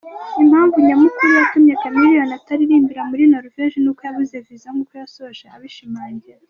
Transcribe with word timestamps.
Impamvu 0.43 0.75
nyamukuru 0.87 1.29
yatumye 1.37 1.73
Chameleone 1.81 2.33
ataririmbira 2.39 3.01
muri 3.09 3.23
Norvege 3.31 3.75
ni 3.81 3.89
uko 3.91 4.01
yabuze 4.07 4.35
visa 4.45 4.67
nkuko 4.73 4.93
yasoje 5.01 5.43
abishimangira. 5.55 6.39